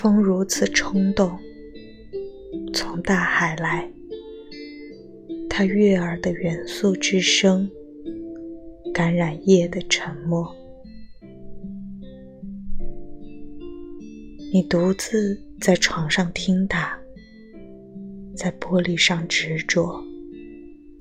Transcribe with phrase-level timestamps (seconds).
[0.00, 1.38] 风如此冲动，
[2.72, 3.86] 从大海来，
[5.46, 7.70] 它悦耳的元素之声，
[8.94, 10.56] 感染夜的沉默。
[14.50, 16.98] 你独自在床上听它，
[18.34, 20.02] 在玻璃上执着、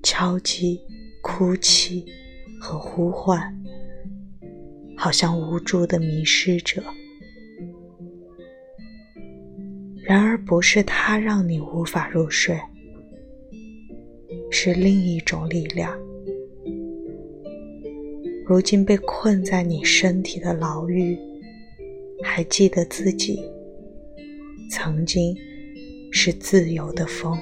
[0.03, 0.77] 敲击、
[1.21, 2.05] 哭泣
[2.59, 3.57] 和呼唤，
[4.97, 6.83] 好像无助的迷失者。
[10.09, 12.59] 然而，不是它让你无法入睡，
[14.49, 15.95] 是另一种力量。
[18.43, 21.15] 如今被困在你身体的牢狱，
[22.23, 23.39] 还记得自己
[24.71, 25.37] 曾经
[26.11, 27.37] 是自由的风。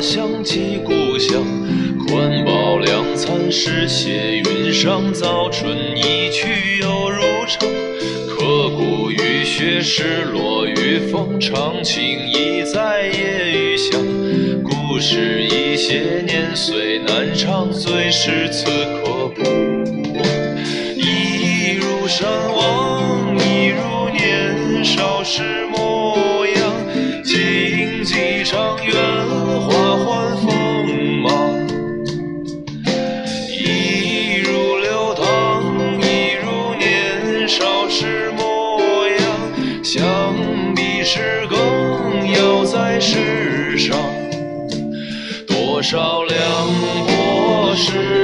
[0.00, 1.42] 想起故乡，
[2.06, 7.68] 困饱粮残，湿血云上，早春一去又如常，
[8.28, 14.00] 刻骨雨雪，失落与风，长情已在夜雨香，
[14.62, 20.24] 故事一些年岁难长，最是此刻不忘，
[20.96, 25.67] 一如山望，一如年少时。
[37.88, 39.18] 是模样。
[39.82, 40.04] 想
[40.74, 43.96] 必是更要在世上，
[45.46, 46.38] 多少凉
[47.06, 48.17] 薄世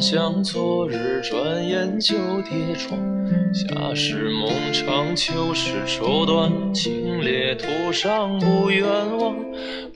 [0.00, 3.00] 想昨日，转眼就跌撞。
[3.52, 6.52] 夏时梦长，秋时愁短。
[6.74, 8.84] 清冽途上不远
[9.18, 9.34] 望，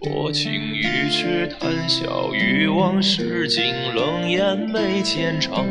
[0.01, 3.47] 薄情于痴，谈笑于往事。
[3.47, 3.63] 尽
[3.95, 5.67] 冷眼眉间长。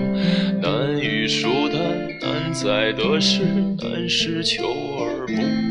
[0.61, 1.79] 难遇疏淡，
[2.21, 3.43] 难在得失，
[3.81, 4.63] 难是求
[4.99, 5.68] 而不。